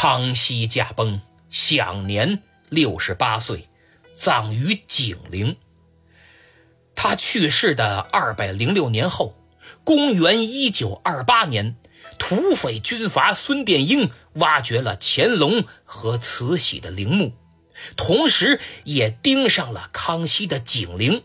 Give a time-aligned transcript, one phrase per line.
[0.00, 1.20] 康熙驾崩，
[1.50, 3.68] 享年六十八岁，
[4.14, 5.56] 葬于景陵。
[6.94, 9.36] 他去世的二百零六年后，
[9.82, 11.74] 公元一九二八年，
[12.16, 17.32] 土匪军阀孙殿英挖掘了乾隆和慈禧的陵墓，
[17.96, 21.24] 同时也盯上了康熙的景陵。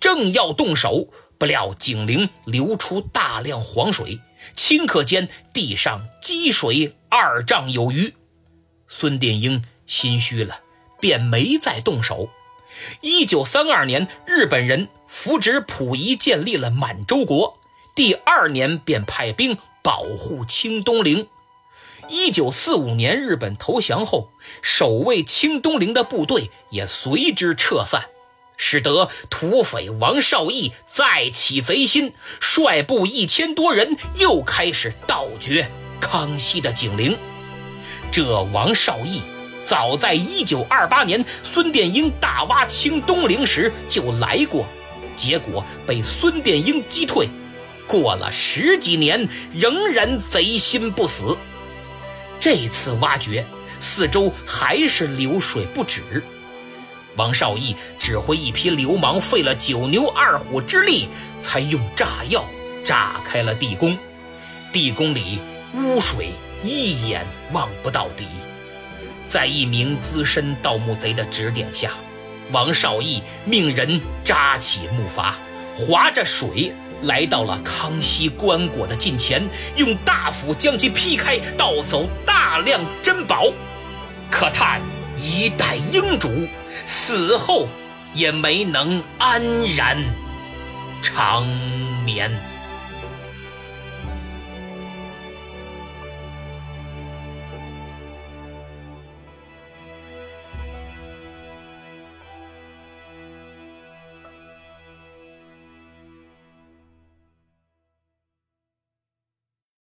[0.00, 4.18] 正要动手，不料景陵流出大量黄水，
[4.56, 8.14] 顷刻间地上积水二丈有余。
[8.88, 10.60] 孙殿英心虚了，
[10.98, 12.30] 便没再动手。
[13.02, 17.58] 一九三二年，日本人扶植溥仪建立了满洲国。
[17.94, 21.28] 第二年便派兵保护清东陵。
[22.08, 24.30] 一九四五年，日本投降后，
[24.62, 28.06] 守卫清东陵的部队也随之撤散，
[28.56, 35.70] 使得土匪王绍义再起贼心，率部一千多人又开始盗掘
[36.02, 37.16] 康熙的景陵。
[38.10, 39.22] 这王绍义。
[39.64, 44.66] 早在一九二八年，孙殿英大挖清东陵时就来过，
[45.14, 47.28] 结果被孙殿英击退。
[47.86, 51.38] 过了十几年，仍然贼心不死。
[52.40, 53.46] 这次挖掘，
[53.78, 56.02] 四周还是流水不止。
[57.14, 61.06] 王绍义指挥一批流氓，费了九牛二虎之力，
[61.40, 62.44] 才用炸药
[62.84, 63.96] 炸开了地宫。
[64.72, 65.38] 地宫里
[65.74, 66.32] 污水
[66.62, 68.26] 一眼望不到底。
[69.28, 71.92] 在一名资深盗墓贼的指点下，
[72.50, 75.32] 王绍义命人扎起木筏，
[75.74, 79.42] 划着水来到了康熙棺椁的近前，
[79.76, 83.46] 用大斧将其劈开，盗走大量珍宝。
[84.30, 84.82] 可叹
[85.16, 86.28] 一代英主
[86.84, 87.66] 死后
[88.12, 89.42] 也没能安
[89.74, 89.96] 然
[91.02, 91.46] 长
[92.04, 92.30] 眠。